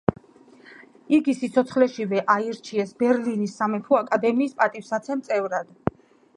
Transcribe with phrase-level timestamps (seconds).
[1.17, 5.73] იგი სიცოცხლეშივე აირჩიეს ბერლინის სამეფო აკადემიის პატივსაცემი წევრად.